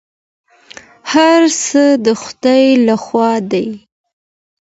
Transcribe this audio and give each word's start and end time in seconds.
هر 1.13 1.41
څه 1.63 1.83
د 2.05 2.07
خدای 2.21 2.65
لخوا 2.87 3.31
دي. 3.51 3.67